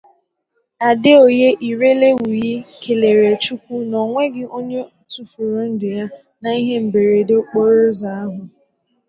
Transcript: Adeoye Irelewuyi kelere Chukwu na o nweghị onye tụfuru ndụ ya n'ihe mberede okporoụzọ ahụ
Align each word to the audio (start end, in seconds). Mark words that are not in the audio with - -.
Adeoye 0.89 1.49
Irelewuyi 1.69 2.55
kelere 2.81 3.29
Chukwu 3.43 3.73
na 3.89 3.97
o 4.03 4.07
nweghị 4.09 4.43
onye 4.57 4.79
tụfuru 5.11 5.57
ndụ 5.71 5.87
ya 5.97 6.05
n'ihe 6.41 6.75
mberede 6.85 7.33
okporoụzọ 7.41 8.07
ahụ 8.21 8.41